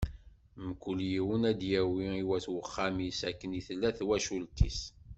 [0.67, 4.79] Mkul yiwen ad d-yawi i wat uxxam-is, akken i tella twacult-is.